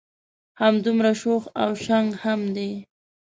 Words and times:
همدمره 0.61 1.13
شوخ 1.21 1.43
او 1.61 1.69
شنګ 1.85 2.09
هم 2.23 2.41
دی. 2.55 2.71